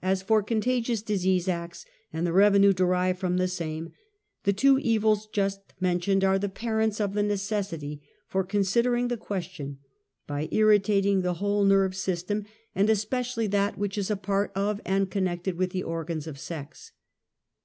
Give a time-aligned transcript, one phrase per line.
[0.00, 3.90] As for contagious disease acts^ and the revenue de rived from the same;
[4.44, 9.80] the two evils just mentioned are the parents of the necessity for considering the question,
[10.24, 12.44] by irritating the whole nerve system,
[12.76, 13.18] and SOCIAL EVIL.
[13.48, 16.92] 128 ^especially that wliicli is apart of and connected with the organs of sex.